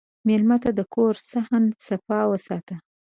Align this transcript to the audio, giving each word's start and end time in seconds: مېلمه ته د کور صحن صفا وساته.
مېلمه 0.27 0.57
ته 0.63 0.69
د 0.77 0.81
کور 0.93 1.13
صحن 1.31 1.63
صفا 1.87 2.19
وساته. 2.31 2.75